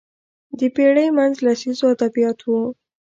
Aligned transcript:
د 0.59 0.61
پېړۍ 0.75 1.07
منځ 1.17 1.35
لسیزو 1.45 1.85
ادبیات 1.93 2.39
وو 2.43 2.61